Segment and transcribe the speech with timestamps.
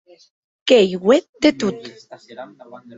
[0.67, 1.79] Qu’ei uet de tot.